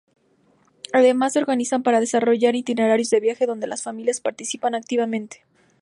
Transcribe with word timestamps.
Además 0.93 1.33
se 1.33 1.37
organizan 1.37 1.83
para 1.83 1.99
desarrollar 1.99 2.55
itinerarios 2.55 3.11
de 3.11 3.19
viaje 3.19 3.45
donde 3.45 3.67
las 3.67 3.83
familias 3.83 4.19
participan 4.19 4.73
activamente. 4.73 5.43